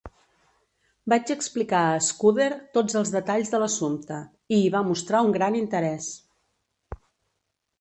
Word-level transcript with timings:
Vaig 1.11 1.33
explicar 1.33 1.81
a 1.89 1.99
Scudder 2.05 2.47
tots 2.77 2.97
els 3.01 3.11
detalls 3.17 3.53
de 3.57 3.59
l'assumpte, 3.65 4.17
i 4.57 4.59
hi 4.63 4.73
va 4.77 4.83
mostrar 4.89 5.23
un 5.29 5.37
gran 5.37 5.59
interès. 5.63 6.09